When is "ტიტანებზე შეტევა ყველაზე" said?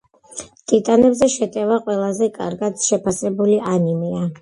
0.71-2.33